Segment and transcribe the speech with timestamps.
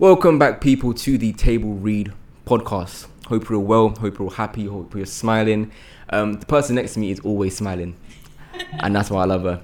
[0.00, 2.10] Welcome back, people, to the Table Read
[2.46, 3.06] podcast.
[3.26, 3.90] Hope you're well.
[3.90, 4.64] Hope you're happy.
[4.64, 5.72] Hope you're smiling.
[6.08, 7.94] Um, the person next to me is always smiling,
[8.78, 9.62] and that's why I love her.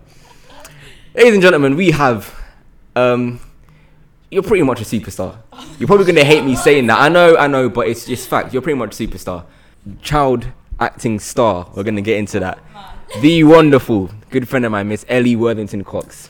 [1.15, 2.39] Ladies and gentlemen, we have.
[2.95, 3.41] Um,
[4.31, 5.39] you're pretty much a superstar.
[5.79, 7.01] You're probably gonna hate me saying that.
[7.01, 8.53] I know, I know, but it's just fact.
[8.53, 9.47] You're pretty much a superstar.
[10.03, 10.49] Child
[10.79, 11.73] acting star.
[11.75, 12.59] We're gonna get into that.
[13.23, 16.29] The wonderful, good friend of mine, Miss Ellie Worthington Cox.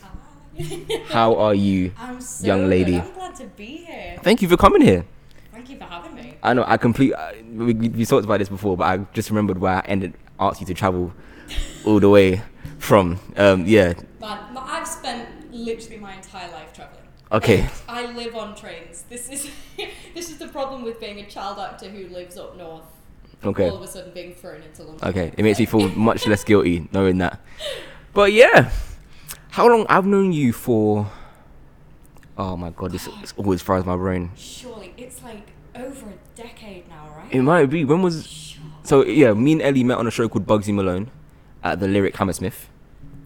[1.07, 1.91] How are you?
[1.97, 2.69] I'm so Young good.
[2.69, 2.97] lady.
[2.99, 4.17] I'm glad to be here.
[4.23, 5.05] Thank you for coming here.
[5.51, 6.37] Thank you for having me.
[6.43, 7.13] I know I complete.
[7.13, 10.59] Uh, we, we talked about this before, but I just remembered where I ended asked
[10.61, 11.13] you to travel
[11.85, 12.41] all the way
[12.79, 13.19] from.
[13.35, 13.93] Um, yeah.
[14.19, 17.03] But but I've spent literally my entire life traveling.
[17.31, 17.67] Okay.
[17.89, 19.03] I live on trains.
[19.09, 19.49] This is
[20.13, 22.83] this is the problem with being a child actor who lives up north.
[23.43, 23.69] Okay.
[23.69, 25.07] All of a sudden being thrown into London.
[25.09, 25.31] Okay.
[25.37, 27.39] It makes me feel much less guilty knowing that.
[28.13, 28.71] But yeah,
[29.57, 31.09] how long I've known you for?
[32.37, 34.29] Oh my god, this always fries my brain.
[34.35, 37.33] Surely it's like over a decade now, right?
[37.33, 37.83] It might be.
[37.83, 38.27] When was?
[38.27, 38.61] Sure.
[38.83, 41.09] So yeah, me and Ellie met on a show called Bugsy Malone
[41.63, 42.69] at the Lyric Hammersmith.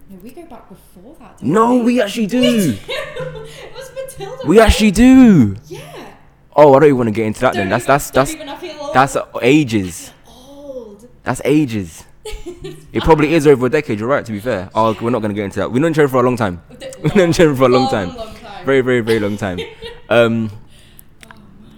[0.10, 1.44] No, we go back before that.
[1.44, 2.42] No, we actually do.
[2.42, 4.48] it was Matilda.
[4.48, 4.68] We right?
[4.68, 5.58] actually do.
[5.68, 6.14] Yeah.
[6.56, 7.68] Oh, I don't even want to get into that then.
[7.70, 8.94] Don't That's even- that's that's feel old.
[8.94, 10.14] that's ages.
[10.26, 11.10] old.
[11.24, 12.06] That's ages.
[12.94, 14.00] It probably is over a decade.
[14.00, 14.26] You're right.
[14.26, 14.70] To be fair.
[14.76, 15.72] Oh, we're not gonna get into that.
[15.72, 16.62] We've known each other for a long time.
[17.04, 18.16] We've known each other for a long Long, time.
[18.16, 18.66] long time.
[18.66, 19.60] Very, very, very long time.
[20.10, 20.52] Um,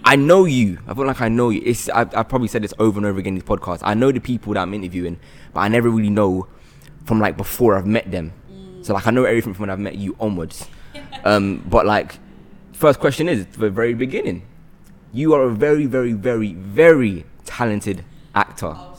[0.03, 0.79] I know you.
[0.87, 1.61] I feel like I know you.
[1.63, 3.79] It's I, I probably said this over and over again in this podcast.
[3.83, 5.19] I know the people that I'm interviewing,
[5.53, 6.47] but I never really know
[7.05, 8.33] from like before I've met them.
[8.81, 10.67] So like I know everything from when I've met you onwards.
[11.23, 12.19] Um, but like,
[12.73, 14.45] first question is the very beginning.
[15.13, 18.03] You are a very, very, very, very talented
[18.35, 18.73] actor.
[18.75, 18.92] Oh.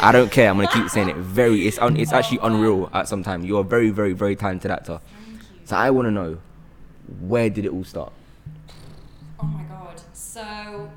[0.00, 0.50] I don't care.
[0.50, 1.16] I'm gonna keep saying it.
[1.16, 1.66] Very.
[1.66, 3.44] It's un, it's actually unreal at some time.
[3.44, 5.00] You're a very, very, very talented actor.
[5.26, 5.58] Thank you.
[5.64, 6.38] So I want to know,
[7.20, 8.12] where did it all start?
[9.40, 10.00] Oh my god.
[10.12, 10.90] So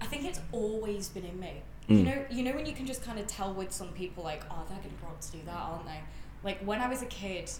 [0.00, 1.62] I think it's always been in me.
[1.88, 1.98] Mm.
[1.98, 4.44] You know, you know when you can just kind of tell with some people like,
[4.50, 6.00] oh, they're gonna grow up to do that, aren't they?
[6.42, 7.50] Like when I was a kid,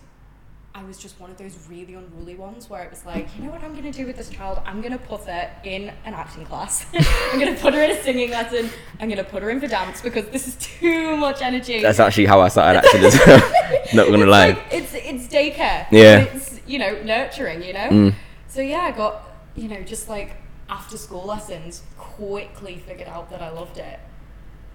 [0.72, 3.50] I was just one of those really unruly ones where it was like, you know
[3.50, 4.60] what I'm gonna do with this child?
[4.64, 6.86] I'm gonna put her in an acting class.
[6.94, 8.70] I'm gonna put her in a singing lesson.
[9.00, 11.82] I'm gonna put her in for dance because this is too much energy.
[11.82, 13.38] That's actually how I started acting as well.
[13.94, 14.47] Not gonna it's lie.
[14.50, 15.86] Like, it's it's daycare.
[15.91, 16.20] Yeah.
[16.20, 17.64] It's you know nurturing.
[17.64, 17.88] You know.
[17.88, 18.14] Mm.
[18.47, 19.22] So yeah, I got
[19.56, 20.37] you know just like
[20.69, 23.98] after school lessons, quickly figured out that I loved it,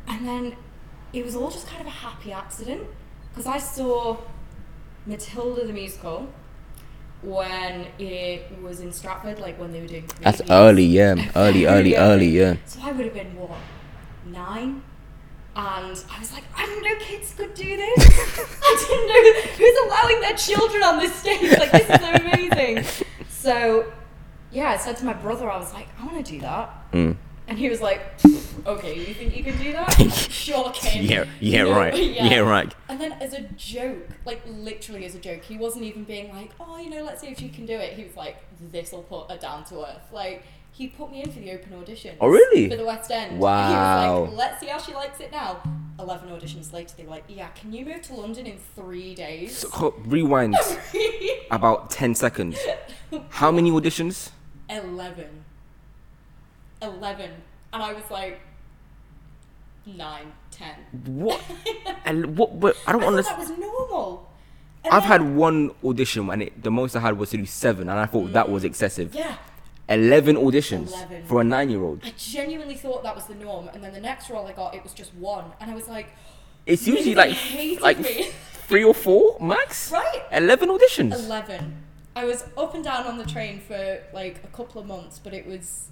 [0.10, 0.58] and then
[1.14, 2.84] it was all just kind of a happy accident
[3.30, 4.18] because I saw
[5.06, 6.28] Matilda the musical
[7.22, 10.06] when it was in Stratford, like when they were doing.
[10.22, 10.52] That's previews.
[10.52, 11.32] early, yeah.
[11.36, 12.02] Early, early, Yeah.
[12.12, 12.56] early, yeah.
[12.66, 13.52] So I would have been what
[14.26, 14.84] nine.
[15.58, 17.98] And I was like, I didn't know kids could do this.
[18.62, 21.58] I didn't know who's allowing their children on this stage.
[21.58, 23.06] Like, this is so amazing.
[23.46, 23.94] So,
[24.52, 26.92] yeah, I said to my brother, I was like, I want to do that.
[26.94, 27.16] Mm.
[27.48, 28.02] And he was like,
[28.66, 29.92] okay, you think you can do that?
[30.32, 31.04] sure, kid.
[31.06, 31.96] Yeah, yeah, No, right.
[32.16, 32.40] Yeah.
[32.40, 32.74] right.
[32.90, 36.52] And then as a joke, like literally as a joke, he wasn't even being like,
[36.60, 37.94] oh, you know, let's see if you can do it.
[37.94, 38.38] He was like,
[38.72, 40.12] this will put her down to earth.
[40.12, 42.18] Like, he put me in for the open audition.
[42.20, 42.70] Oh, really?
[42.70, 43.40] For the West End.
[43.40, 43.68] Wow.
[43.68, 45.62] He was like, let's see how she likes it now.
[46.00, 49.60] 11 auditions later, they were like, yeah, can you move to London in three days?
[49.60, 50.58] So, rewind
[51.52, 52.58] about 10 seconds.
[53.30, 54.32] How many auditions?
[54.70, 55.45] 11.
[56.82, 57.32] 11.
[57.74, 58.40] And I was like,
[59.86, 60.70] 9, 10.
[61.06, 61.42] What?
[62.06, 62.60] and what?
[62.60, 63.42] But I don't understand.
[63.42, 64.30] that was normal.
[64.84, 67.46] And I've then- had one audition and it, the most I had was to do
[67.46, 68.68] seven, and I thought that was mm.
[68.68, 69.14] excessive.
[69.14, 69.38] Yeah.
[69.88, 71.26] 11 auditions 11.
[71.26, 72.02] for a nine year old.
[72.04, 74.84] I genuinely thought that was the norm, and then the next role I got, it
[74.84, 76.08] was just one, and I was like,
[76.66, 77.38] It's usually like
[77.82, 78.32] like me.
[78.68, 79.92] three or four max.
[79.92, 81.14] right, 11 auditions.
[81.14, 81.84] eleven.
[82.16, 85.34] I was up and down on the train for like a couple of months, but
[85.34, 85.90] it was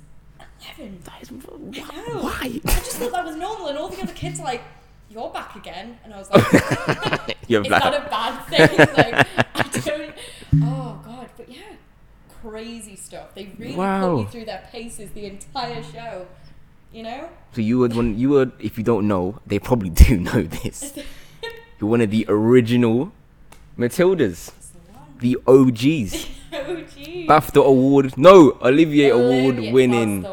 [0.65, 0.99] eleven.
[1.03, 2.21] That is, I know.
[2.23, 2.39] why?
[2.43, 4.61] I just thought that was normal, and all the other kids are like,
[5.09, 7.83] "You're back again," and I was like, You're "It's black.
[7.83, 10.15] not a bad thing." like, I don't.
[10.63, 11.61] Oh god, but yeah,
[12.41, 13.33] crazy stuff.
[13.35, 14.15] They really Wow.
[14.15, 16.27] put you through their paces the entire show.
[16.91, 17.29] You know.
[17.53, 20.93] So you would when you would if you don't know, they probably do know this.
[21.79, 23.11] You're one of the original
[23.77, 24.51] Matildas,
[25.19, 26.85] the OGs, Oh.
[27.27, 30.23] BAFTA award, no Olivier award Olivia, winning.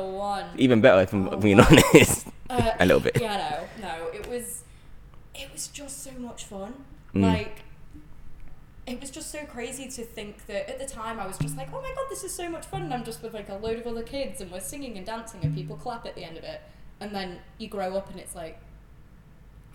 [0.48, 0.58] One.
[0.58, 1.66] Even better if I'm Oh, being wow.
[1.70, 2.26] honest.
[2.48, 3.18] Uh, a little bit.
[3.20, 4.06] Yeah, no, no.
[4.08, 4.62] It was,
[5.34, 6.74] it was just so much fun.
[7.14, 7.22] Mm.
[7.22, 7.62] Like,
[8.86, 11.68] it was just so crazy to think that at the time I was just like,
[11.72, 13.78] oh my god, this is so much fun, and I'm just with like a load
[13.78, 16.44] of other kids, and we're singing and dancing, and people clap at the end of
[16.44, 16.60] it,
[16.98, 18.58] and then you grow up, and it's like,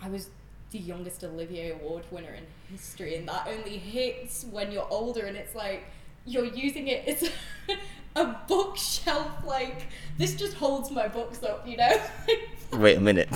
[0.02, 0.28] I was
[0.72, 5.36] the youngest Olivier Award winner in history, and that only hits when you're older, and
[5.36, 5.84] it's like
[6.26, 7.04] you're using it.
[7.06, 7.22] It's
[8.16, 9.86] a bookshelf like
[10.18, 12.00] this just holds my books up, you know.
[12.72, 13.28] Wait a minute.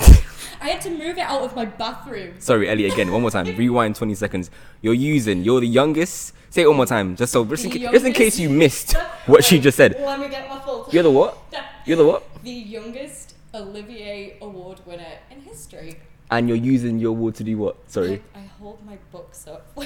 [0.59, 2.35] I had to move it out of my bathroom.
[2.39, 2.85] Sorry, Ellie.
[2.85, 3.45] Again, one more time.
[3.57, 4.51] Rewind twenty seconds.
[4.81, 5.43] You're using.
[5.43, 6.33] You're the youngest.
[6.49, 8.93] Say it one more time, just so just in, ca- just in case you missed
[9.25, 9.95] what she just said.
[9.99, 10.89] Let me get my full.
[10.91, 11.37] You're the what?
[11.85, 12.43] You're the what?
[12.43, 15.99] the youngest Olivier Award winner in history.
[16.29, 17.77] And you're using your award to do what?
[17.89, 18.21] Sorry.
[18.33, 19.77] I, I hold my books up.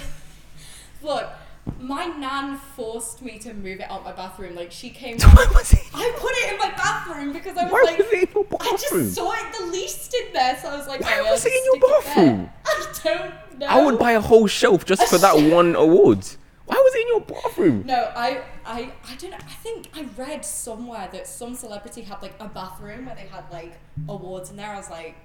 [1.01, 1.29] Look,
[1.79, 4.55] my nan forced me to move it out my bathroom.
[4.55, 5.17] Like she came.
[5.19, 5.79] Why was it?
[5.93, 8.45] I put it in my bathroom because I was Why like, was it in your
[8.59, 11.45] I just saw it the least in there, so I was like, Why oh, was
[11.45, 12.49] it in your bathroom?
[12.65, 13.65] I don't know.
[13.67, 16.25] I would buy a whole shelf just for that one award.
[16.65, 17.83] Why was it in your bathroom?
[17.85, 19.37] No, I, I, I don't know.
[19.37, 23.43] I think I read somewhere that some celebrity had like a bathroom where they had
[23.51, 23.73] like
[24.09, 24.71] awards in there.
[24.71, 25.15] I was like,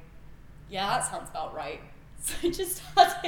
[0.68, 1.80] yeah, that sounds about right.
[2.42, 2.82] So just.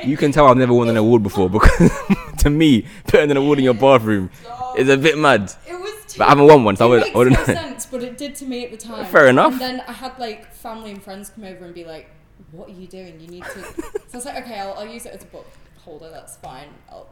[0.04, 1.90] You can tell I've never won an award before because
[2.38, 4.30] to me, putting an award in your bathroom
[4.76, 5.52] is a bit mad.
[5.66, 5.92] It was.
[6.12, 7.60] Too, But I haven't won one, so I it would- makes I wouldn't no know.
[7.60, 9.06] sense, but it did to me at the time.
[9.06, 9.52] Fair enough.
[9.52, 12.10] And then I had like family and friends come over and be like,
[12.50, 13.18] "What are you doing?
[13.20, 15.46] You need to." so I was like, "Okay, I'll, I'll use it as a book
[15.84, 16.10] holder.
[16.10, 17.08] That's fine." I'll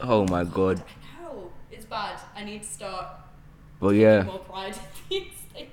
[0.00, 0.82] Oh my god.
[1.18, 2.18] I know it's bad.
[2.34, 3.06] I need to start
[3.80, 4.22] But yeah.
[4.22, 4.74] more pride
[5.10, 5.70] in these things.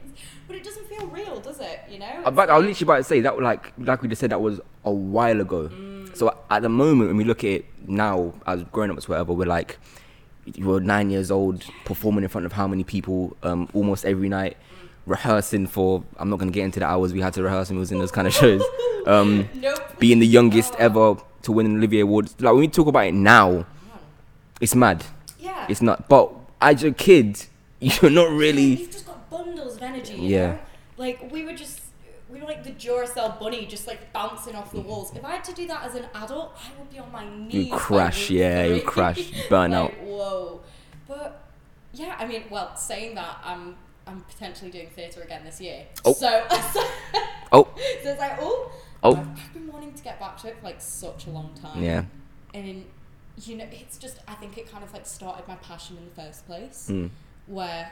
[0.48, 1.80] But it doesn't feel real, does it?
[1.90, 2.22] You know?
[2.26, 4.42] Uh, But I was literally about to say that, like, like we just said, that
[4.42, 5.70] was a while ago.
[6.14, 9.46] So at the moment, when we look at it now as grown ups, whatever, we're
[9.48, 9.78] like,
[10.46, 14.28] you were nine years old, performing in front of how many people, um, almost every
[14.30, 14.58] night,
[15.06, 16.04] rehearsing for.
[16.18, 18.00] I'm not gonna get into the hours we had to rehearse and we was in
[18.00, 18.62] those kind of shows.
[19.06, 20.00] Um, nope.
[20.00, 20.78] being the youngest Oh.
[20.80, 22.28] ever to win an Olivier Award.
[22.40, 23.66] Like when we talk about it now,
[24.62, 25.04] it's mad.
[25.40, 25.66] Yeah.
[25.68, 26.08] It's not.
[26.08, 26.32] But
[26.62, 27.44] as a kid,
[27.82, 28.64] you're not really.
[28.76, 30.14] You've just got bundles of energy.
[30.16, 30.48] You Yeah.
[30.54, 30.60] Know?
[30.98, 31.82] Like we were just.
[32.30, 35.16] We were like the Duracell bunny, just like bouncing off the walls.
[35.16, 37.70] If I had to do that as an adult, I would be on my knees.
[37.70, 39.94] by crash, yeah, you crash, burn Like, out.
[40.04, 40.62] Whoa,
[41.08, 41.44] but
[41.94, 43.76] yeah, I mean, well, saying that, I'm
[44.08, 45.86] I'm potentially doing theatre again this year.
[46.06, 46.14] Oh.
[46.14, 46.44] So,
[46.74, 46.84] so,
[47.52, 48.72] Oh, it's like, oh,
[49.04, 49.12] Oh.
[49.18, 51.84] I've, I've been wanting to get back to it for like such a long time.
[51.84, 52.06] yeah.
[52.56, 52.86] and
[53.46, 56.12] you know it's just i think it kind of like started my passion in the
[56.22, 57.10] first place Mm.
[57.48, 57.92] where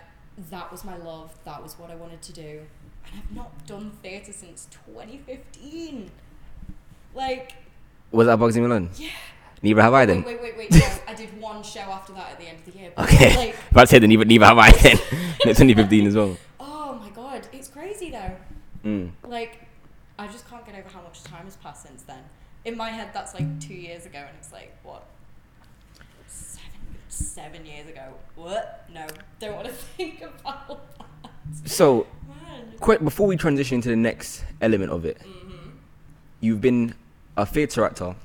[0.50, 2.62] that was my love that was what i wanted to do
[3.06, 6.10] and i've not done theatre since 2015
[7.14, 7.54] like
[8.12, 8.90] Was that Bugsy Malone?
[8.98, 9.10] yeah
[9.64, 10.24] Neither have I then.
[10.24, 12.66] wait wait wait wait no, i did one show after that at the end of
[12.74, 13.36] the year Okay.
[13.38, 14.98] like But I said neither, neither have I then.
[15.42, 16.36] it's only 15 as well.
[16.60, 18.32] oh my god it's crazy though
[18.84, 19.12] Mm.
[19.28, 19.60] like
[20.18, 22.24] i just can't get over how much time has passed since then
[22.66, 25.04] in my head that's like two years ago and it's like what
[27.32, 29.08] seven years ago what no
[29.40, 30.68] don't want to think about
[31.24, 31.32] that
[31.66, 32.74] So, Man.
[32.80, 35.70] quick before we transition to the next element of it, Mm-hmm.
[36.42, 36.94] you've been
[37.38, 38.16] a theatre actor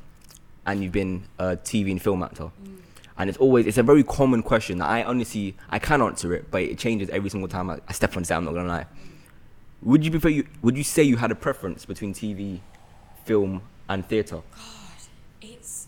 [0.67, 2.45] and you've been a TV and film actor.
[2.45, 2.79] Mm.
[3.19, 6.51] And it's always it's a very common question that I honestly I can answer it,
[6.51, 8.37] but it changes every single time I, I step on stage.
[8.37, 8.87] I'm not gonna lie.
[9.83, 12.61] Would you prefer you would you say you had a preference between TV,
[13.25, 14.43] film, and theatre?
[14.55, 15.01] God,
[15.41, 15.87] it's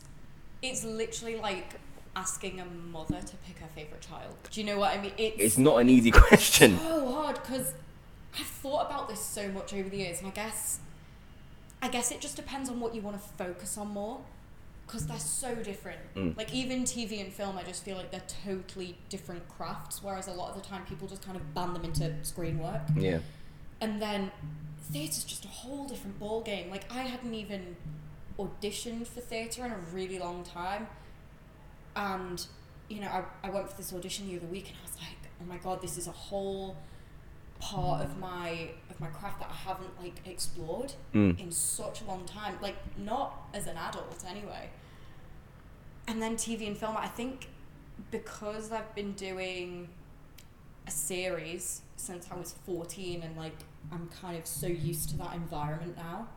[0.62, 1.75] it's literally like
[2.19, 4.35] asking a mother to pick her favorite child.
[4.50, 5.12] Do you know what I mean?
[5.17, 6.79] It's It's not an easy question.
[6.79, 7.73] so hard because
[8.38, 10.81] I've thought about this so much over the years, and I guess,
[11.81, 14.20] I guess it just depends on what you want to focus on more,
[14.87, 16.00] because they're so different.
[16.17, 16.37] Mm.
[16.37, 20.03] Like even TV and film, I just feel like they're totally different crafts.
[20.03, 22.82] Whereas a lot of the time, people just kind of band them into screen work,
[22.96, 23.20] Yeah.
[23.81, 24.31] and then
[24.91, 26.69] theatre's just a whole different ball game.
[26.70, 27.77] Like I hadn't even
[28.39, 30.87] auditioned for theatre in a really long time,
[31.97, 32.47] and
[32.89, 35.31] you know, I, I went for this audition the other week, and I was like,
[35.41, 36.77] oh my god, this is a whole
[37.61, 41.39] part of my of my craft that I haven't like explored Mm.
[41.41, 42.55] in such a long time.
[42.63, 44.71] Like not as an adult anyway.
[46.07, 47.49] And then TV and film, I think
[48.11, 49.89] because I've been doing
[50.87, 53.57] a series since I was 14 and like
[53.93, 56.29] I'm kind of so used to that environment now.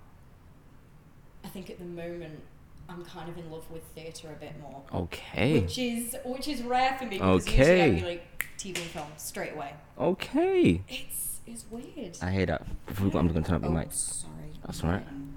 [1.46, 2.42] I think at the moment
[2.90, 4.82] I'm kind of in love with theatre a bit more.
[4.94, 5.62] Okay.
[5.62, 9.08] Which is which is rare for me because usually I'd be like TV and film
[9.18, 9.74] straight away.
[9.98, 10.82] Okay.
[10.88, 12.18] It's it's weird.
[12.22, 12.86] I hear that.
[12.86, 13.92] Before we go, I'm just gonna turn up oh, mic.
[13.92, 14.32] sorry.
[14.66, 15.04] That's alright.
[15.10, 15.32] Oh.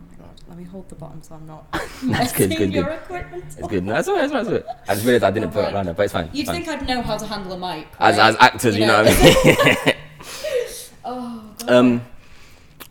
[0.48, 2.92] Let me hold the bottom so I'm not That's good, messing good, your good.
[2.94, 3.84] equipment It's good.
[3.84, 4.30] No, that's alright.
[4.30, 4.64] That's alright.
[4.88, 6.28] I just realized I didn't put it around it, but it's fine.
[6.32, 6.64] You'd fine.
[6.64, 7.86] think I'd know how to handle a mic.
[7.98, 8.28] as right?
[8.28, 9.94] as actors, you know, what I mean.
[11.06, 11.70] Oh god.
[11.70, 12.02] um.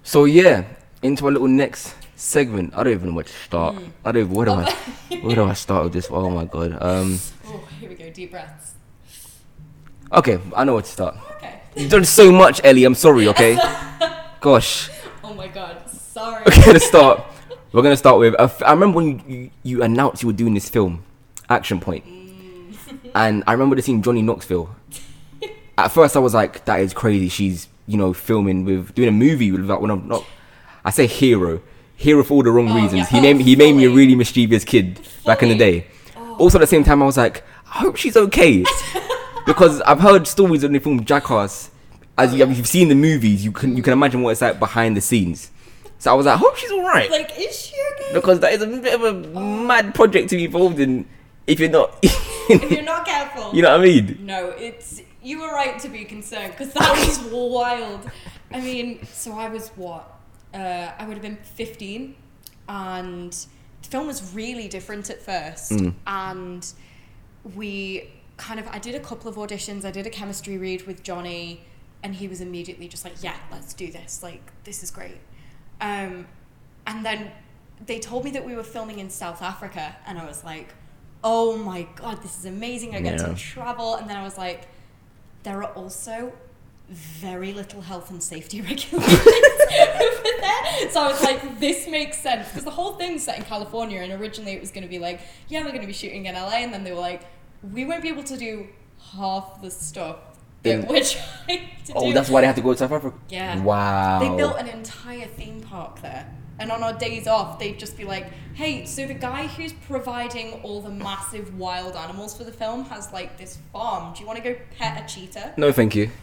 [0.03, 0.65] So yeah,
[1.01, 2.73] into our little next segment.
[2.75, 3.75] I don't even know where to start.
[3.75, 3.91] Mm.
[4.05, 4.21] I don't.
[4.23, 4.71] Even, where do I?
[5.21, 6.07] Where do I start with this?
[6.09, 6.77] Oh my god.
[6.81, 7.19] Um.
[7.47, 8.09] Oh, here we go.
[8.09, 8.73] Deep breaths.
[10.11, 11.15] Okay, I know where to start.
[11.37, 11.59] Okay.
[11.75, 12.83] You've done so much, Ellie.
[12.85, 13.27] I'm sorry.
[13.29, 13.55] Okay.
[14.41, 14.89] Gosh.
[15.23, 15.89] Oh my god.
[15.89, 16.43] Sorry.
[16.45, 17.23] We're gonna start.
[17.71, 18.35] We're gonna start with.
[18.39, 21.03] I remember when you, you, you announced you were doing this film,
[21.49, 22.75] Action Point, Mm.
[23.15, 24.69] and I remember the scene Johnny Knoxville
[25.77, 27.29] at first I was like, that is crazy.
[27.29, 30.23] She's you know filming with doing a movie with like one of not.
[30.85, 31.61] I say hero,
[32.03, 32.93] hero for all the wrong Oh, reasons.
[32.93, 33.05] yeah.
[33.07, 35.79] He Oh, made me, he made me a really mischievous kid back in the Fully.
[35.81, 35.87] day.
[36.37, 36.75] Also at the oh.
[36.75, 38.63] same time, I was like, I hope she's okay,
[39.45, 41.69] because I've heard stories of the film Jackass.
[42.17, 44.95] As you, you've seen the movies, you can you can imagine what it's like behind
[44.95, 45.49] the scenes.
[45.97, 48.13] So I was like, I hope she's alright Like, is she okay?
[48.13, 49.63] because that is a bit of a oh.
[49.63, 51.05] mad project to be involved in
[51.47, 51.97] if you're not.
[52.03, 53.51] if you're not careful.
[53.55, 54.17] you know what I mean?
[54.25, 58.07] No, it's you were right to be concerned because that was wild.
[58.51, 60.12] I mean, so I was what?
[60.53, 62.15] Uh, I would have been 15,
[62.69, 63.31] and
[63.81, 65.71] the film was really different at first.
[65.71, 65.93] Mm.
[66.05, 66.73] And
[67.55, 69.83] we kind of, I did a couple of auditions.
[69.85, 71.65] I did a chemistry read with Johnny,
[72.03, 74.21] and he was immediately just like, "Yeah, let's do this.
[74.21, 75.17] Like, this is great."
[75.81, 76.27] Um,
[76.85, 77.31] and then
[77.85, 80.73] they told me that we were filming in South Africa, and I was like,
[81.23, 82.95] "Oh my god, this is amazing!
[82.95, 83.27] I get Yeah.
[83.27, 84.67] to travel." And then I was like,
[85.43, 86.33] "There are also
[86.89, 92.47] very little health and safety regulations over there." So I was like, "This makes sense,"
[92.49, 95.21] because the whole thing's set in California, and originally it was going to be like,
[95.47, 97.23] "Yeah, we're going to be shooting in LA," and then they were like,
[97.63, 98.67] "We won't be able to do
[99.15, 100.17] half the stuff."
[100.63, 102.13] In- That we're trying to Oh, do.
[102.13, 103.17] that's why they have to go to South Africa.
[103.29, 103.61] Yeah.
[103.61, 104.19] Wow.
[104.19, 106.25] They built an entire theme park there.
[106.59, 110.53] And on our days off, they'd just be like, hey, so the guy who's providing
[110.61, 114.13] all the massive wild animals for the film has like this farm.
[114.13, 115.55] Do you want to go pet a cheetah?
[115.57, 116.09] No, thank you.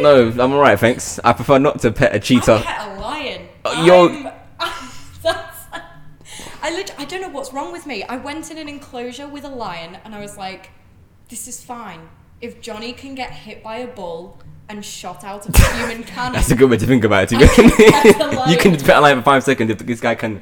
[0.00, 1.18] No, I'm alright, thanks.
[1.24, 2.62] I prefer not to pet a cheetah.
[2.64, 3.48] pet a lion.
[3.64, 4.32] Uh, you're-
[6.62, 8.02] I lit- I don't know what's wrong with me.
[8.04, 10.70] I went in an enclosure with a lion and I was like,
[11.28, 12.08] this is fine.
[12.40, 14.38] If Johnny can get hit by a bull
[14.70, 17.28] and shot out of a human cannon, That's a good way to think about it.
[17.30, 18.50] To I can pet a be honest.
[18.50, 20.40] you can lion for five seconds if this guy can.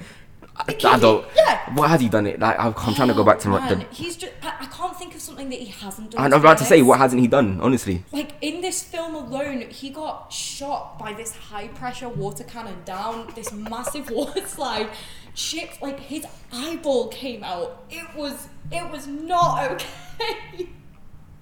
[0.80, 1.24] Don't.
[1.36, 1.72] Yeah.
[1.74, 2.40] What has he done it?
[2.40, 3.72] Like I'm trying to go oh, back to my.
[3.72, 4.32] The, he's just.
[4.42, 6.32] I, I can't think of something that he hasn't done.
[6.32, 7.60] I'm about to say, what hasn't he done?
[7.60, 12.82] Honestly, Like in this film alone, he got shot by this high pressure water cannon
[12.84, 14.90] down this massive water slide.
[15.32, 17.84] Shit, like his eyeball came out.
[17.88, 18.48] It was.
[18.72, 20.68] It was not okay.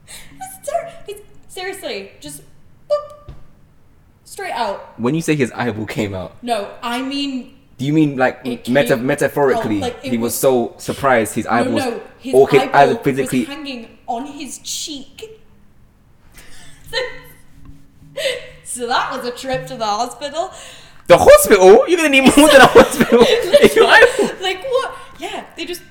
[0.06, 2.42] it's ter- seriously, just
[2.90, 3.34] boop,
[4.24, 4.98] straight out.
[4.98, 8.96] when you say his eyeball came out, No, I mean do you mean like meta-
[8.96, 9.80] came metaphorically?
[9.80, 11.76] like, he was, was- so surprised his eyeballs.
[11.84, 13.40] No, no, his or his eyeball eyes physically.
[13.40, 15.40] was hanging on his cheek.
[18.64, 20.52] so that was a trip to the hospital.
[21.06, 21.86] the hospital?
[21.88, 23.18] You're gonna need more than a hospital.
[23.22, 24.94] If your eyeball- like what?
[25.18, 25.82] Yeah, they just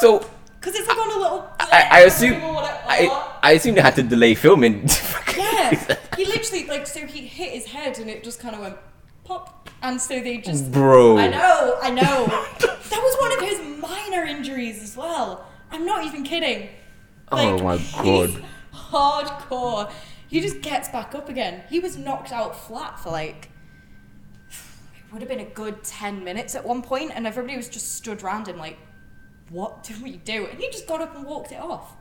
[0.00, 0.24] so
[0.62, 1.50] because it's like on a little.
[1.58, 2.40] I, I assume.
[2.40, 4.88] I, I assume they had to delay filming.
[5.36, 8.76] yeah, he literally like so he hit his head and it just kind of went
[9.24, 10.70] pop, and so they just.
[10.70, 11.18] Bro.
[11.18, 12.26] I know, I know.
[12.60, 15.44] that was one of his minor injuries as well.
[15.72, 16.68] I'm not even kidding.
[17.32, 18.44] Oh my he's God.
[18.72, 19.92] Hardcore.
[20.28, 21.64] He just gets back up again.
[21.68, 23.48] He was knocked out flat for like.
[24.48, 27.96] It would have been a good 10 minutes at one point, and everybody was just
[27.96, 28.78] stood round him like,
[29.52, 30.46] what do we do?
[30.46, 31.94] And he just got up and walked it off.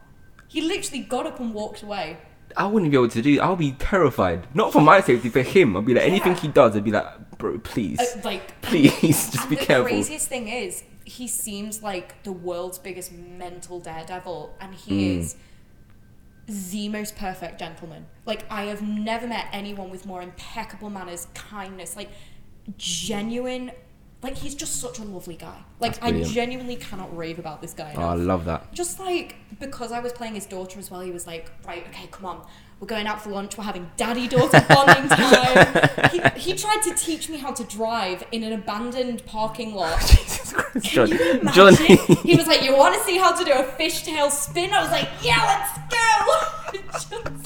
[0.47, 2.17] He literally got up and walked away.
[2.57, 3.39] I wouldn't be able to do.
[3.39, 4.47] I'll be terrified.
[4.53, 5.77] Not for my safety, for him.
[5.77, 6.39] I'd be like anything Yeah.
[6.41, 6.75] he does.
[6.75, 9.85] I'd be like, bro, please, Uh, like, please, just be the careful.
[9.85, 15.19] The craziest thing is, he seems like the world's biggest mental daredevil, and he Mm.
[15.19, 15.35] is
[16.47, 18.07] the most perfect gentleman.
[18.25, 22.09] Like, I have never met anyone with more impeccable manners, kindness, like
[22.77, 23.71] genuine.
[24.23, 25.57] Like, he's just such a lovely guy.
[25.79, 27.93] Like, I genuinely cannot rave about this guy.
[27.97, 28.71] Oh, I love that.
[28.71, 32.07] Just like because I was playing his daughter as well, he was like, right, okay,
[32.11, 32.45] come on,
[32.79, 36.09] we're going out for lunch, we're having daddy daughter bonding time.
[36.11, 36.19] he,
[36.51, 39.99] he tried to teach me how to drive in an abandoned parking lot.
[40.07, 41.53] Jesus Christ, Can John, you imagine?
[41.53, 41.95] Johnny.
[42.23, 44.73] He was like, you want to see how to do a fishtail spin?
[44.73, 45.67] I was like, yeah,
[46.73, 47.37] let's go.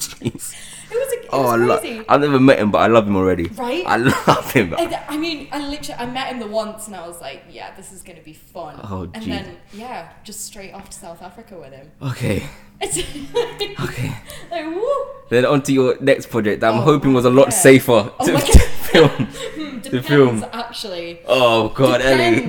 [1.32, 2.04] Oh, I was lo- crazy.
[2.08, 3.48] I've never met him, but I love him already.
[3.48, 3.84] Right?
[3.86, 4.74] I love him.
[4.74, 7.74] And I mean, I literally, I met him the once, and I was like, "Yeah,
[7.76, 9.30] this is gonna be fun." Oh, and gee.
[9.30, 11.90] then, yeah, just straight off to South Africa with him.
[12.02, 12.46] Okay,
[12.82, 14.12] okay.
[14.50, 15.06] like, woo.
[15.28, 16.60] Then on to your next project.
[16.60, 17.54] that I'm Oh, hoping was a lot yeah.
[17.58, 19.80] safer Oh to, to film.
[19.82, 20.44] Depends, film.
[20.52, 21.20] actually.
[21.26, 22.46] Oh God, Ellie.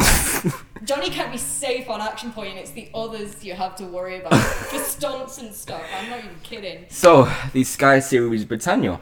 [0.87, 4.21] Johnny kept me safe on Action Point, and it's the others you have to worry
[4.21, 5.83] about for stunts and stuff.
[5.93, 6.85] I'm not even kidding.
[6.89, 9.01] So the Sky series Britannia.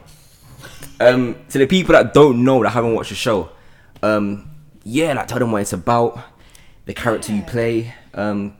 [0.98, 3.50] Um, to the people that don't know that haven't watched the show,
[4.02, 4.50] um,
[4.82, 6.18] yeah, like tell them what it's about,
[6.86, 7.94] the character you play.
[8.14, 8.56] Um,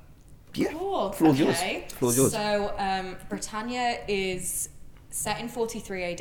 [0.54, 1.10] yeah, Cool.
[1.12, 1.56] floor's yours.
[1.56, 1.86] okay.
[1.94, 2.32] Floor's yours.
[2.32, 4.68] So, um, Britannia is
[5.10, 6.20] set in 43 AD,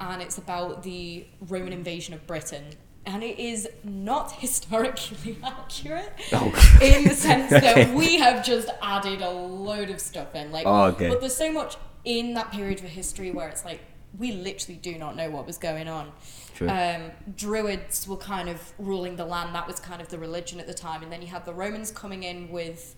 [0.00, 2.64] and it's about the Roman invasion of Britain.
[3.04, 6.46] And it is not historically accurate Oh.
[6.80, 7.84] in the sense Okay.
[7.84, 10.52] that we have just added a load of stuff in.
[10.52, 11.08] Like, Oh, okay.
[11.08, 13.80] but there's so much in that period of history where it's like
[14.18, 16.12] we literally do not know what was going on.
[16.60, 19.54] Um, Druids were kind of ruling the land.
[19.54, 21.90] That was kind of the religion at the time, and then you had the Romans
[21.90, 22.94] coming in with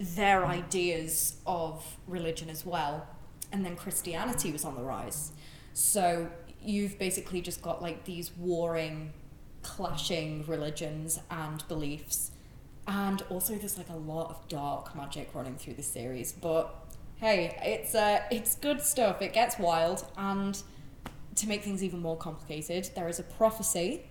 [0.00, 3.06] their ideas of religion as well,
[3.52, 5.30] and then Christianity was on the rise.
[5.72, 6.28] So
[6.60, 9.12] you've basically just got like these warring,
[9.66, 12.30] clashing religions and beliefs,
[12.86, 16.32] and also there's like a lot of dark magic running through the series.
[16.32, 16.72] But
[17.16, 19.20] hey, it's uh, it's good stuff.
[19.20, 20.60] It gets wild, and
[21.34, 24.02] to make things even more complicated, there is a prophecy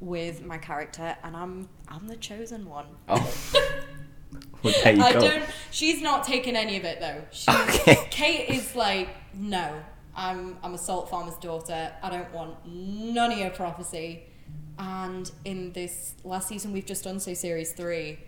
[0.00, 2.86] with my character, and I'm I'm the chosen one.
[3.08, 3.32] Oh.
[4.62, 5.20] well, there you I go.
[5.20, 5.44] don't.
[5.70, 7.22] She's not taking any of it though.
[7.30, 7.96] She's, Okay.
[8.10, 9.80] Kate is like, no,
[10.14, 11.92] I'm I'm a salt farmer's daughter.
[12.02, 14.24] I don't want none of your prophecy.
[14.82, 18.18] And in this last season we've just done, so series three,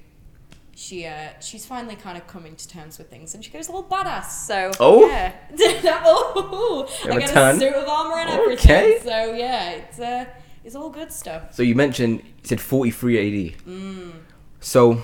[0.76, 3.72] she uh she's finally kind of coming to terms with things, and she goes a
[3.72, 4.26] little badass.
[4.46, 5.06] So Oh.
[5.08, 5.32] yeah,
[6.04, 8.74] oh, I have a suit of armor and Okay.
[8.96, 9.02] everything.
[9.02, 10.26] So yeah, it's uh
[10.62, 11.54] it's all good stuff.
[11.54, 13.54] So you mentioned you said 43 AD.
[13.66, 14.12] Mm.
[14.60, 15.00] So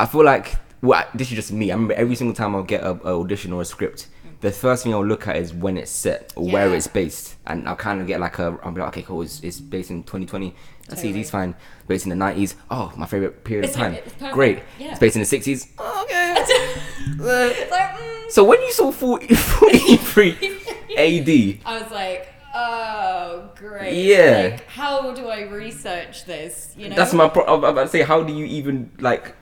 [0.00, 1.70] I feel like well, I- this is just me.
[1.70, 4.08] I remember every single time I'll get a, a audition or a script,
[4.44, 7.66] the first thing I'll look at is when it's set or where it's based, and
[7.66, 8.58] I'll kind of get like a.
[8.62, 9.22] I'll be like, okay, cool.
[9.22, 10.54] It's, it's based in 2020.
[10.86, 11.08] That's Totally.
[11.08, 11.20] easy.
[11.22, 11.54] It's fine.
[11.88, 12.54] Based in the 90s.
[12.70, 13.94] Oh, my favorite period It's of time.
[13.94, 14.14] it's.
[14.34, 14.62] Great.
[14.78, 14.90] Yeah.
[14.90, 15.68] It's based in the 60s.
[16.04, 16.20] Okay.
[17.16, 18.30] It's like, mm.
[18.30, 20.32] so when you saw 40, 43
[20.96, 23.94] AD, I was like, oh, great.
[23.94, 24.48] Yeah.
[24.52, 26.74] Like, how do I research this?
[26.76, 26.96] You know?
[26.96, 27.28] that's my.
[27.28, 29.34] Pro- I'm about to say, how do you even like?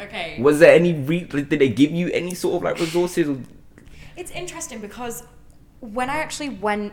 [0.00, 0.40] Okay.
[0.40, 0.94] Was there any?
[0.94, 3.28] Re- did they give you any sort of like resources?
[3.28, 3.38] Or-
[4.18, 5.22] It's interesting because
[5.80, 6.92] when I actually went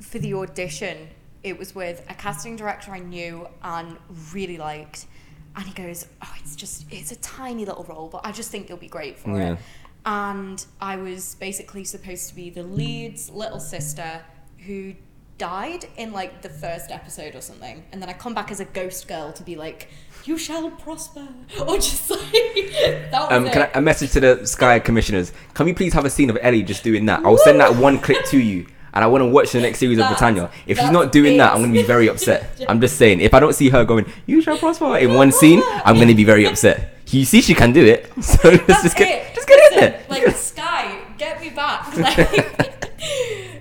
[0.00, 1.08] for the audition,
[1.44, 3.96] it was with a casting director I knew and
[4.32, 5.06] really liked.
[5.54, 8.68] And he goes, Oh, it's just, it's a tiny little role, but I just think
[8.68, 9.52] you'll be great for Yeah.
[9.52, 9.58] it.
[10.04, 14.22] And I was basically supposed to be the lead's little sister
[14.66, 14.94] who
[15.38, 17.84] died in like the first episode or something.
[17.92, 19.90] And then I come back as a ghost girl to be like,
[20.24, 21.26] You shall prosper.
[21.66, 25.32] Or just like, that was Um, can I, a message to the Sky commissioners?
[25.52, 27.20] Can we please have a scene of Ellie just doing that?
[27.24, 29.98] I'll send that one clip to you, and I want to watch the next series
[29.98, 30.50] of That's- Britannia.
[30.66, 31.52] If she's that's not doing that.
[31.52, 32.62] I'm going to be very upset.
[32.68, 33.20] I'm just saying.
[33.20, 36.14] If I don't see her going, "You shall prosper" in one scene, I'm going to
[36.14, 36.94] be very upset.
[37.08, 39.34] You see, she can do it, so let's That's just get it.
[39.34, 40.02] just get in there.
[40.08, 41.94] Like Sky, get me back.
[41.98, 42.90] Like,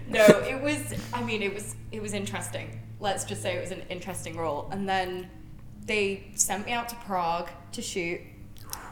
[0.08, 0.94] no, it was.
[1.14, 1.76] I mean, it was.
[1.92, 2.80] It was interesting.
[3.02, 4.70] Let's just say it was an interesting role.
[4.72, 5.30] And then
[5.86, 8.22] they sent me out to Prague to shoot,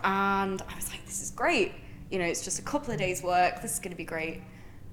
[0.04, 1.74] and I was like, "This is great."
[2.10, 3.62] You know, it's just a couple of days' work.
[3.62, 4.42] This is going to be great.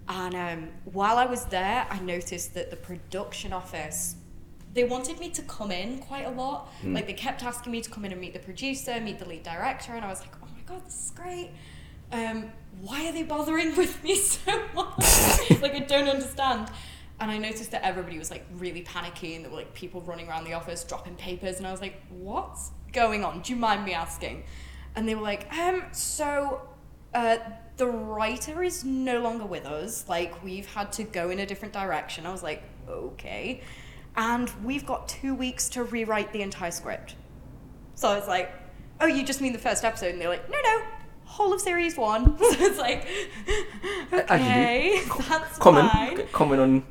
[0.09, 4.17] And um, while I was there, I noticed that the production office
[4.75, 6.69] they wanted me to come in quite a lot.
[6.95, 9.43] Like they kept asking me to come in and meet the producer, meet the lead
[9.43, 11.51] director, and I was like, oh my god, this is great.
[12.13, 15.61] Um, why are they bothering with me so much?
[15.63, 16.71] like I don't understand.
[17.21, 20.29] And I noticed that everybody was like really panicky, and there were like people running
[20.29, 23.41] around the office dropping papers, and I was like, what's going on?
[23.41, 24.45] Do you mind me asking?
[24.95, 26.63] And they were like, um, so
[27.15, 27.39] uh,
[27.77, 30.09] the writer is no longer with us.
[30.09, 32.27] Like, we've had to go in a different direction.
[32.27, 33.63] I was like, okay.
[34.17, 37.15] And we've got two weeks to rewrite the entire script.
[37.95, 38.53] So I was like,
[39.01, 40.13] oh, you just mean the first episode?
[40.13, 40.83] And they're like, no, no,
[41.25, 42.37] whole of series one.
[42.39, 43.07] so it's like,
[44.13, 46.27] okay, that's Comment, fine.
[46.33, 46.87] comment on.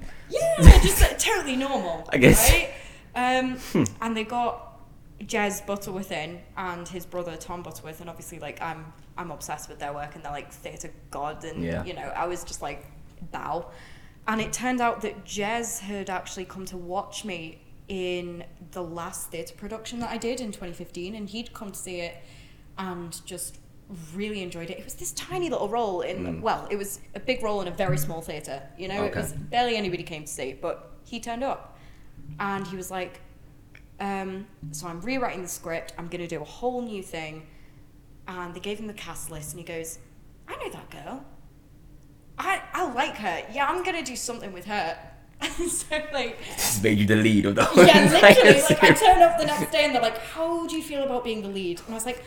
[0.61, 2.07] Yeah, just like, totally normal.
[2.13, 2.51] I guess.
[2.51, 2.69] Right?
[3.15, 3.57] Um,
[4.01, 4.79] and they got
[5.21, 9.79] Jez Butterworth in and his brother Tom Butterworth, and obviously, like I'm, I'm obsessed with
[9.79, 11.83] their work, and they're like theatre god, and Yeah.
[11.83, 12.85] you know, I was just like,
[13.31, 13.67] bow.
[14.27, 19.31] And it turned out that Jez had actually come to watch me in the last
[19.31, 22.15] theatre production that I did in 2015, and he'd come to see it
[22.77, 23.57] and just
[24.13, 24.79] really enjoyed it.
[24.79, 27.71] It was this tiny little role in, well, it was a big role in a
[27.71, 28.61] very small theatre.
[28.77, 31.77] You know, it was barely anybody came to see, but he turned up,
[32.39, 33.21] and he was like,
[33.99, 35.93] um, "So I'm rewriting the script.
[35.97, 37.47] I'm going to do a whole new thing."
[38.27, 39.99] And they gave him the cast list, and he goes,
[40.47, 41.25] "I know that girl.
[42.37, 43.43] I I like her.
[43.53, 44.97] Yeah, I'm going to do something with her."
[45.39, 46.39] And so like.
[46.55, 48.59] This made you the lead of the whole Yeah, literally.
[48.59, 51.23] Like I turned up the next day and they're like, "How do you feel about
[51.23, 52.23] being the lead?" And I was like,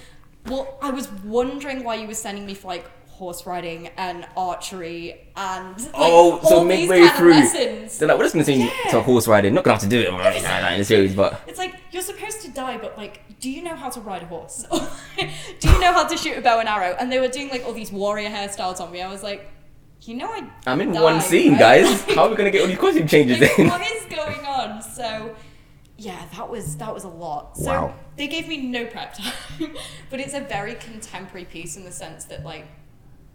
[0.46, 5.28] "Well, I was wondering why you were sending me for like horse riding and archery
[5.36, 8.34] and like, Oh, so all these midway kind of through, lessons." they're like, we're just
[8.34, 8.90] gonna send you Yeah.
[8.92, 9.52] to horse riding.
[9.52, 12.50] Not gonna have to do it in the series, but It's like you're supposed to
[12.50, 14.64] die, but like, do you know how to ride a horse?
[15.60, 16.96] do you know how to shoot a bow and arrow?
[16.98, 19.02] And they were doing like all these warrior hairstyles on me.
[19.02, 19.50] I was like,
[20.02, 20.48] you know, I.
[20.66, 21.84] I'm in one scene, right?
[21.84, 22.02] guys.
[22.14, 23.68] How are we gonna get all these costume changes like, in?
[23.68, 24.80] what is going on?
[24.82, 25.36] So,
[26.02, 27.56] yeah, that was that was a lot.
[27.58, 27.94] So Wow.
[28.16, 29.74] they gave me no prep time,
[30.08, 32.66] but it's a very contemporary piece in the sense that like,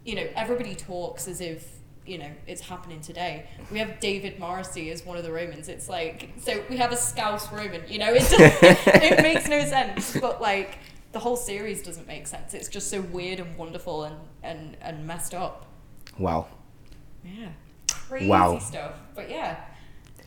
[0.04, 1.74] you know, everybody talks as if
[2.08, 3.46] you know it's happening today.
[3.72, 5.68] We have David Morrissey as one of the Romans.
[5.70, 7.82] It's like so we have a Scouse Roman.
[7.88, 8.24] You know, it
[9.04, 10.18] it makes no sense.
[10.20, 10.80] But like
[11.12, 12.54] the whole series doesn't make sense.
[12.56, 15.68] It's just so weird and wonderful and and and messed up.
[16.18, 16.48] Wow.
[17.24, 17.50] Yeah,
[17.90, 18.58] crazy Wow.
[18.60, 18.94] stuff.
[19.16, 19.66] But yeah,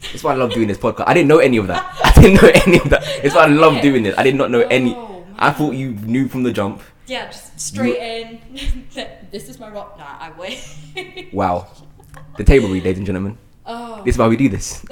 [0.01, 1.05] That's why I love doing this podcast.
[1.07, 1.85] I didn't know any of that.
[2.05, 3.03] I didn't know any of that.
[3.25, 4.17] It's why I love doing this.
[4.17, 4.95] I did not know any.
[4.95, 6.83] Oh, I thought you knew from the jump.
[7.07, 8.41] yeah, just straight in.
[9.31, 9.99] this is my rock.
[9.99, 11.29] Nah, I wait.
[11.33, 11.69] Wow.
[12.37, 13.39] The table read, ladies and gentlemen.
[13.67, 14.03] oh.
[14.05, 14.85] This is why we do this.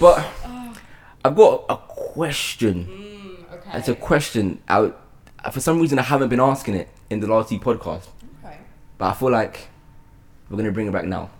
[0.00, 0.74] but oh.
[1.24, 2.86] I've got a question.
[2.86, 3.78] Mm, okay.
[3.78, 4.62] It's a question.
[4.68, 4.92] I,
[5.50, 8.08] for some reason, I haven't been asking it in the last two podcasts,
[8.44, 8.58] okay.
[8.96, 9.68] but I feel like
[10.48, 11.30] we're gonna bring it back now.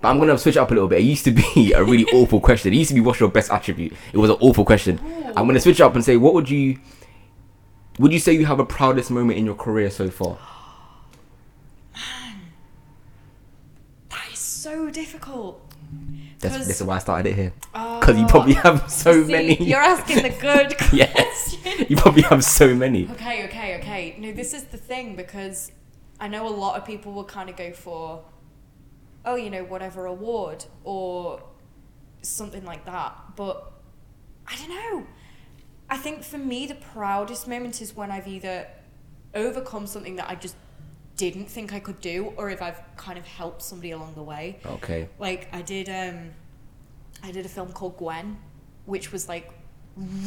[0.00, 1.00] But I'm gonna switch it up a little bit.
[1.00, 2.72] It used to be a really awful question.
[2.72, 3.92] It used to be what's your best attribute.
[4.12, 5.00] It was an awful question.
[5.36, 6.78] I'm gonna switch it up and say what would you
[7.98, 10.38] would you say you have a proudest moment in your career so far?
[11.94, 12.40] Man,
[14.10, 15.64] that is so difficult.
[16.40, 17.52] That's, this is why I started it here.
[17.74, 19.56] Oh, because you probably Oh, have so see, many.
[19.64, 21.56] You're asking the good Yes.
[21.88, 23.08] You probably have so many.
[23.10, 24.14] Okay, okay, okay.
[24.18, 25.72] No, this is the thing because
[26.20, 28.22] I know a lot of people will kind of go for,
[29.28, 31.42] oh, you know, whatever award or
[32.22, 33.14] something like that.
[33.36, 33.72] But
[34.46, 35.06] I don't know.
[35.90, 38.66] I think for me, the proudest moment is when I've either
[39.34, 40.56] overcome something that I just
[41.16, 44.60] didn't think I could do, or if I've kind of helped somebody along the way.
[44.64, 45.08] Okay.
[45.18, 46.30] Like I did, um,
[47.22, 48.38] I did a film called Gwen,
[48.86, 49.50] which was like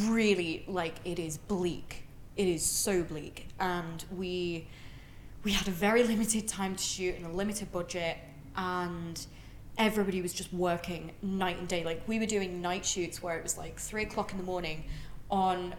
[0.04, 2.06] really like it is bleak.
[2.36, 4.68] It is so bleak, and we
[5.44, 8.16] we had a very limited time to shoot and a limited budget,
[8.56, 9.26] and
[9.78, 11.84] everybody was just working night and day.
[11.84, 14.84] Like we were doing night shoots where it was like three o'clock in the morning
[15.30, 15.74] on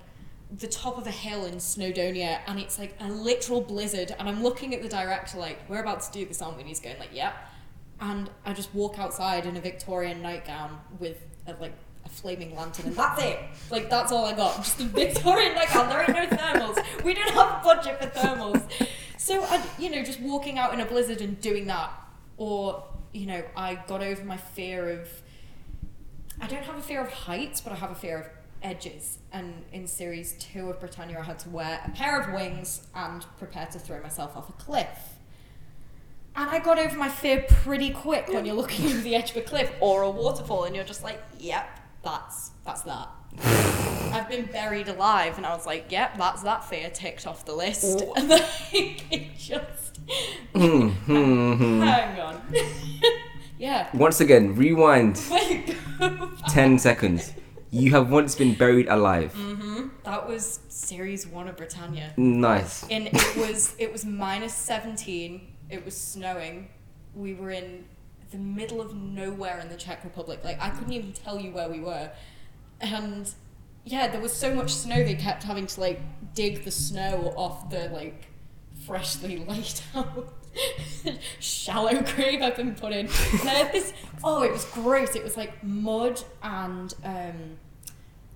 [0.60, 4.44] the top of a hill in Snowdonia and it's like a literal blizzard and I'm
[4.44, 6.62] looking at the director like we're about to do this aren't we?
[6.62, 7.36] And he's going like yep.
[8.00, 11.74] And I just walk outside in a Victorian nightgown with a, like
[12.06, 13.40] a flaming lantern and that's it.
[13.72, 14.58] Like that's all I got.
[14.58, 15.90] Just a Victorian nightgown.
[15.90, 17.04] There ain't no thermals.
[17.04, 18.88] We don't have a budget for thermals.
[19.18, 21.92] So I you know just walking out in a blizzard and doing that
[22.44, 25.08] or you know I got over my fear of
[26.42, 28.28] I don't have a fear of heights, but I have a fear of
[28.62, 29.20] edges.
[29.32, 33.26] And in series two of Britannia, I had to wear a pair of wings and
[33.38, 35.16] prepare to throw myself off a cliff.
[36.36, 39.38] And I got over my fear pretty quick when you're looking over the edge of
[39.38, 41.66] a cliff or a waterfall, and you're just like, "Yep,
[42.04, 43.08] that's that's that."
[44.14, 47.54] I've been buried alive, and I was like, "Yep, that's that fear ticked off the
[47.56, 49.94] list." And then it just
[50.54, 51.82] Hmm, hmm, hmm.
[51.82, 52.42] hang on.
[53.58, 53.90] yeah.
[53.94, 55.76] Once again, rewind Wait,
[56.50, 57.34] 10 seconds.
[57.72, 59.34] You have once been buried alive.
[59.34, 59.88] Mm-hmm.
[60.04, 62.14] That was series one of Britannia.
[62.18, 62.86] Nice.
[62.92, 65.54] And it was it was minus seventeen.
[65.72, 66.70] It was snowing.
[67.16, 67.86] We were in
[68.32, 70.42] the middle of nowhere in the Czech Republic.
[70.44, 72.12] Like I couldn't even tell you where we were.
[72.84, 73.30] And
[73.86, 76.02] yeah, there was so much snow they kept having to like
[76.36, 78.28] dig the snow off the like
[78.86, 80.34] freshly laid out
[81.40, 83.08] shallow grave I've been put in.
[83.08, 83.94] This
[84.24, 85.16] oh, it was gross.
[85.16, 87.58] It was like mud and um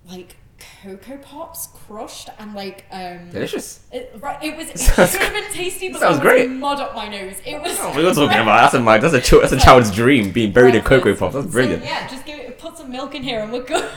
[0.08, 0.36] like
[0.82, 3.80] Coco Pops crushed and like um Delicious.
[3.92, 4.68] it, right, it was.
[4.98, 6.50] It should have been tasty, but sounds was great.
[6.50, 7.36] Mud up my nose.
[7.46, 7.76] It was.
[7.80, 8.60] Oh, what are talking about?
[8.62, 10.32] That's a my, that's a child, that's a child's dream.
[10.32, 11.34] Being buried in Coco Pops.
[11.34, 11.84] That's So, brilliant.
[11.84, 12.58] yeah, just give it.
[12.58, 13.88] Put some milk in here and we're good.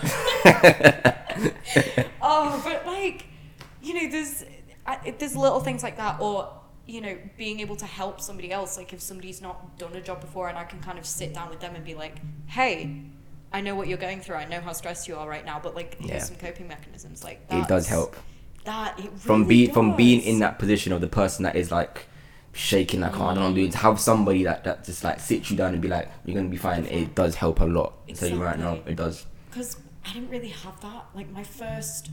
[2.21, 3.25] oh, but like,
[3.81, 4.43] you know, there's
[4.85, 6.51] I, there's little things like that, or
[6.85, 8.77] you know, being able to help somebody else.
[8.77, 11.49] Like if somebody's not done a job before, and I can kind of sit down
[11.49, 12.15] with them and be like,
[12.47, 13.05] hey.
[13.53, 14.35] I know what you're going through.
[14.37, 16.19] I know how stressed you are right now, but like, here's Yeah.
[16.19, 17.23] some coping mechanisms.
[17.23, 18.15] Like it does help.
[18.63, 21.71] That it really From being from being in that position of the person that is
[21.71, 22.05] like
[22.53, 25.03] shaking like oh, I don't know what I'm doing to have somebody that, that just
[25.03, 26.85] like sits you down and be like you're gonna be fine.
[26.85, 27.93] It does help a lot.
[28.15, 29.25] Tell you right now, it does.
[29.49, 31.05] because I didn't really have that.
[31.15, 32.09] Like my first,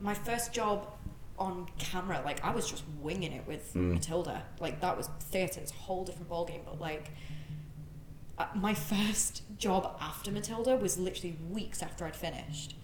[0.00, 0.86] my first job
[1.38, 3.92] on camera, like I was just winging it with Mm.
[3.94, 4.42] Matilda.
[4.60, 6.64] Like that was theatre, it's a whole different ballgame.
[6.64, 7.10] But like,
[8.40, 12.74] Uh, my first job after Matilda was literally weeks after I'd finished,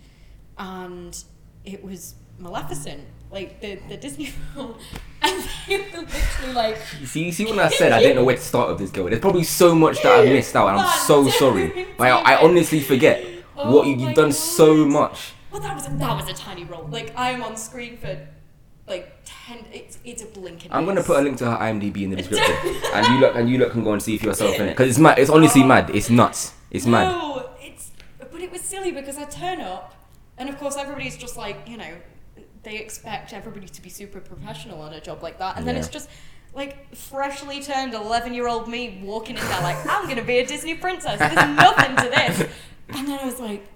[0.59, 1.17] and
[1.65, 4.75] it was Maleficent, like the the Disney film,
[5.23, 6.77] and they were literally like.
[7.01, 8.91] You see, you see when I said I didn't know where to start with this
[8.91, 9.07] girl.
[9.07, 11.87] There's probably so much that I've missed out, and I'm so sorry.
[11.99, 13.25] Like, I, I honestly forget
[13.57, 15.33] Oh what you, you've done so much.
[15.51, 16.87] Well, that was a, that was a tiny role.
[16.91, 18.29] Like I am on screen for
[18.87, 19.65] like ten.
[19.73, 20.67] It's it's a blink.
[20.71, 23.51] I'm gonna put a link to her IMDb in the description, and you look and
[23.51, 25.19] you look can go and see for yourself in it because it's mad.
[25.19, 25.67] It's honestly oh.
[25.67, 25.91] mad.
[25.91, 26.55] It's nuts.
[26.71, 27.11] It's mad.
[27.11, 29.95] No, it's but it was silly because I turn up,
[30.39, 31.95] and of course everybody's just like you know,
[32.63, 35.89] they expect everybody to be super professional on a job like that, and then it's
[35.89, 36.09] just
[36.55, 40.47] like freshly turned 11 year old me walking in there like I'm gonna be a
[40.47, 41.19] Disney princess.
[41.19, 42.49] There's nothing to this.
[42.89, 43.67] And then I was like,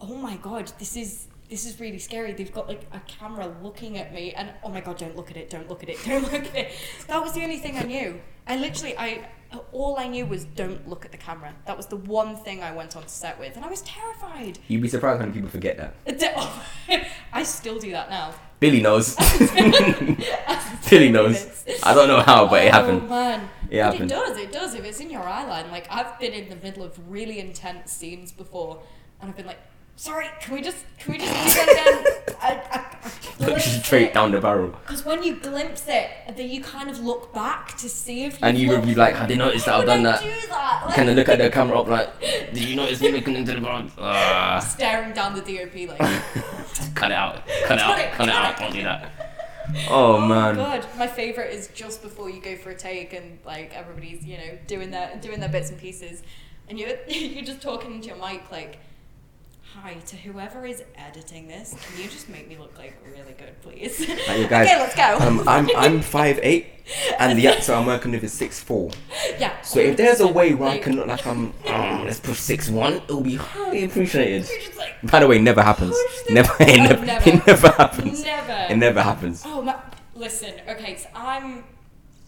[0.00, 2.32] oh my god, this is this is really scary.
[2.32, 5.36] They've got like a camera looking at me, and oh my god, don't look at
[5.36, 6.72] it, don't look at it, don't look at it.
[7.08, 8.20] That was the only thing I knew.
[8.46, 9.28] I literally, I
[9.72, 11.52] all I knew was don't look at the camera.
[11.66, 14.58] That was the one thing I went on set with, and I was terrified.
[14.68, 15.94] You'd be surprised how many people forget that.
[17.32, 18.32] I still do that now.
[18.60, 19.16] Billy knows.
[20.88, 21.64] Billy knows.
[21.82, 23.08] I don't know how, but it Oh happened.
[23.08, 24.10] man, It But happened.
[24.10, 24.36] it does.
[24.36, 24.74] It does.
[24.74, 27.92] If it's in your eye line, like I've been in the middle of really intense
[27.92, 28.82] scenes before,
[29.20, 29.60] and I've been like,
[30.00, 34.14] "Sorry, can we just can we just do that again?" I, I, I Look straight
[34.14, 34.68] down the barrel.
[34.68, 38.46] Because when you glimpse it, then you kind of look back to see if you.
[38.46, 40.82] And you would be like, "I didn't notice that I've done that." Do that.
[40.86, 43.52] Like, Kind of look at the camera up like, did you notice me looking into
[43.52, 43.88] the barrel?
[43.98, 45.98] Ah, staring down the DOP like.
[46.94, 47.46] cut it out.
[47.66, 47.96] Cut it out.
[47.98, 48.56] Cut cut it out.
[48.58, 49.12] Don't do that.
[49.88, 50.56] Oh man.
[50.56, 54.38] God, my favorite is just before you go for a take and like everybody's you
[54.38, 56.22] know doing their doing their bits and pieces,
[56.68, 58.78] and you're you're just talking into your mic like,
[59.74, 61.74] "Hi to whoever is editing this.
[61.86, 65.18] Can you just make me look like really good, please?" Guys, okay, let's go.
[65.20, 66.66] Um, I'm I'm five eight,
[67.18, 68.90] and the actor I'm working with is six four.
[69.38, 69.60] yeah.
[69.62, 72.68] So if there's a way where I can look like I'm, um, let's push six
[72.68, 74.48] one, it'll be highly appreciated.
[74.76, 75.96] like, By the way, never happens.
[76.30, 77.28] Never, it Oh, never, never.
[77.28, 78.22] it never happens.
[78.24, 78.66] never.
[78.72, 79.42] It never happens.
[79.46, 79.76] Oh my!
[80.14, 81.64] Listen, okay, so I'm,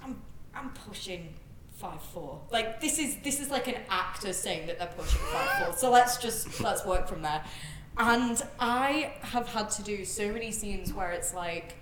[0.02, 0.20] I'm,
[0.54, 1.34] I'm pushing
[1.82, 2.40] five four.
[2.50, 5.76] Like this is this is like an actor saying that they're pushing five four.
[5.76, 7.42] So let's just let's work from there.
[7.98, 11.74] And I have had to do so many scenes where it's like,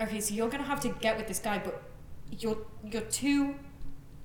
[0.00, 1.82] okay, so you're gonna have to get with this guy, but
[2.30, 3.56] you're you're too,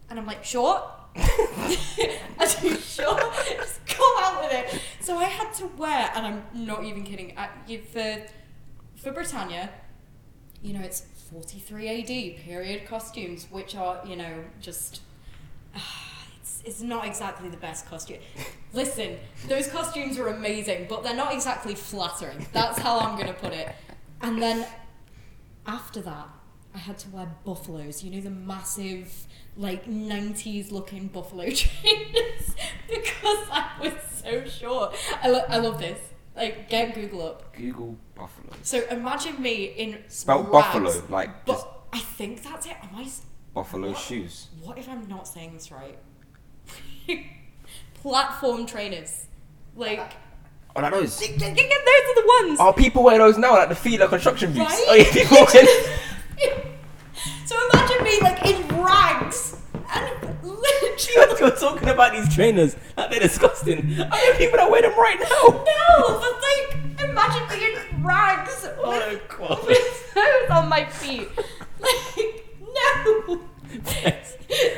[0.10, 0.84] and I'm like short.
[1.16, 3.20] Are you sure?
[3.58, 4.82] Just come out with it.
[5.00, 7.38] So I had to wear, and I'm not even kidding.
[7.92, 8.24] For
[8.96, 9.70] for Britannia,
[10.62, 15.02] you know, it's 43 AD period costumes, which are, you know, just.
[16.42, 18.18] It's, it's not exactly the best costume.
[18.74, 22.46] Listen, those costumes are amazing, but they're not exactly flattering.
[22.52, 23.74] That's how I'm going to put it.
[24.22, 24.66] And then
[25.66, 26.28] after that,
[26.76, 28.04] I had to wear buffaloes.
[28.04, 29.10] You know, the massive,
[29.56, 32.56] like, 90s looking buffalo trainers
[32.90, 34.96] because I was so short.
[35.22, 36.00] I, lo- I love this.
[36.36, 37.56] Like, get Google up.
[37.56, 38.54] Google buffalo.
[38.64, 42.76] So imagine me in Spelt rags, buffalo, like just But I think that's it.
[42.82, 43.08] Am I?
[43.54, 43.98] Buffalo What?
[44.00, 44.48] shoes.
[44.62, 45.98] What if I'm not saying this right?
[48.02, 49.26] Platform trainers,
[49.76, 50.14] like
[50.76, 51.20] Oh, like those.
[51.20, 52.58] those are the ones.
[52.60, 54.72] Oh, people wear those now, like the feet, like construction boots.
[54.72, 54.86] Right?
[54.88, 55.66] Oh yeah, people wear.
[57.46, 59.56] so imagine me like in rags
[59.94, 61.36] and literally.
[61.40, 63.98] You're talking about these trainers, like they're disgusting.
[64.00, 65.64] I know people that wear them right now.
[65.64, 69.66] No, but like imagine me in rags Oh with, god.
[69.68, 71.30] with those on my feet.
[71.80, 72.13] Like.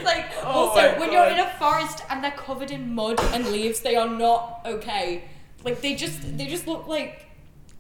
[0.04, 3.82] Like Oh also when you're in a forest and they're covered in mud and leaves,
[3.82, 5.26] they are not okay.
[5.64, 7.26] Like they just they just look like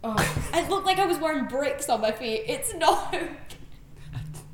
[0.03, 0.15] oh
[0.53, 2.43] I look like I was wearing bricks on my feet.
[2.47, 3.29] It's not okay.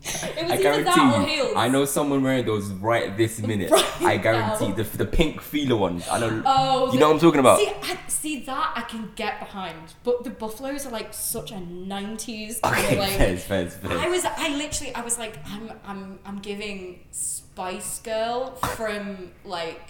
[0.42, 1.50] It was I either that or guarantee heels.
[1.52, 3.70] you, I know someone wearing those right this minute.
[3.70, 4.76] Right I guarantee now.
[4.76, 6.08] the the pink feeler ones.
[6.10, 6.42] I know.
[6.46, 7.60] Oh, you know what I'm talking about?
[7.60, 11.56] See, I, see that I can get behind, but the buffaloes are like such a
[11.56, 12.60] '90s.
[12.64, 13.94] okay, like, fairs, fairs, fairs.
[13.94, 19.82] I was, I literally, I was like, I'm, I'm, I'm giving Spice Girl from like,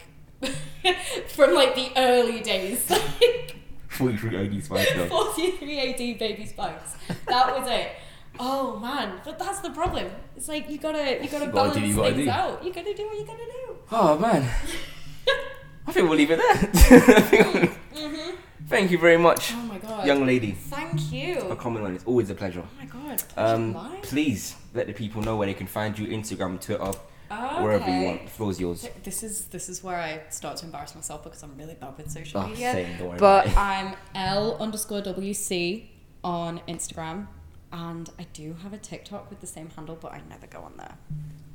[1.30, 3.56] from like the early days, like
[3.90, 5.10] 43 OD Spice Girls.
[5.10, 6.96] 43 AD Baby Spice.
[7.28, 7.92] That was it.
[8.40, 10.08] Oh man, but that's the problem.
[10.36, 12.32] It's like you gotta, you gotta You gotta balance you gotta things do.
[12.32, 12.64] out.
[12.66, 13.76] You gotta do what you gotta do.
[13.92, 14.44] Oh man,
[15.88, 17.70] I think we'll leave it there.
[17.94, 18.36] Mhm.
[18.68, 20.08] Thank you very much, Oh my god.
[20.08, 21.42] young lady, Thank you.
[21.42, 21.94] for coming on.
[21.94, 22.64] It's always a pleasure.
[22.66, 23.24] Oh my god.
[23.36, 26.92] Um, please let the people know where they can find you: Instagram, Twitter,
[27.34, 28.24] Oh, wherever you want.
[28.26, 28.88] The floor's yours.
[29.04, 32.10] This is this is where I start to embarrass myself because I'm really bad with
[32.10, 32.72] social Oh, media.
[32.72, 33.58] same, don't worry But about it.
[33.58, 35.88] I'm L underscore WC
[36.24, 37.28] on Instagram,
[37.72, 40.74] and I do have a TikTok with the same handle, but I never go on
[40.78, 40.96] there.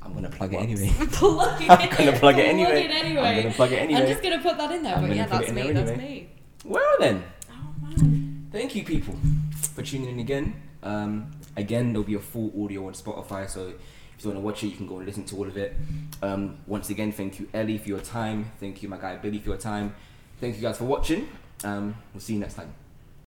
[0.01, 0.89] I'm gonna plug it anyway.
[1.11, 1.69] plug it.
[1.69, 2.69] I'm gonna plug it anyway.
[2.87, 3.21] Plug it anyway.
[3.27, 4.01] I'm gonna plug it anyway.
[4.01, 4.95] I'm just gonna put that in there.
[4.95, 5.61] I'm but gonna yeah, put it that's in me.
[5.63, 6.07] there That's anyway.
[6.09, 6.29] me.
[6.65, 8.47] Well then, Oh man.
[8.51, 9.15] thank you people
[9.73, 10.61] for tuning in again.
[10.83, 13.67] Um, again, there'll be a full audio on Spotify, so
[14.17, 15.75] if you want to watch it, you can go and listen to all of it.
[16.21, 18.51] Um, once again, thank you Ellie for your time.
[18.59, 19.93] Thank you my guy Billy for your time.
[20.39, 21.27] Thank you guys for watching.
[21.63, 22.73] Um, we'll see you next time.